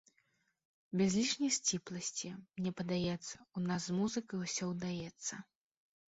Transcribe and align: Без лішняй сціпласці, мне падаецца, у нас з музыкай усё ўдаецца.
Без 0.99 1.11
лішняй 1.17 1.51
сціпласці, 1.57 2.31
мне 2.59 2.71
падаецца, 2.79 3.35
у 3.61 3.63
нас 3.65 3.81
з 3.89 3.97
музыкай 3.99 4.37
усё 4.47 4.71
ўдаецца. 4.71 5.35